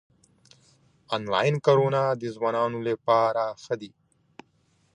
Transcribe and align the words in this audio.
انلاین 1.15 1.55
کارونه 1.65 2.01
د 2.21 2.23
ځوانانو 2.35 2.79
لپاره 2.89 3.43
ښه 3.63 3.75
دي 3.81 3.91